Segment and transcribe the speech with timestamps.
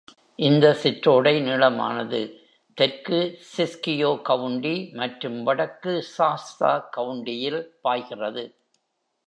[0.39, 2.21] இந்த சிற்றோடை நீளமானது,
[2.77, 3.19] தெற்கு
[3.57, 8.45] சிஸ்கியோ கவுண்டி மற்றும் வடக்கு சாஸ்தா கவுண்டியில் பாய்கிறது.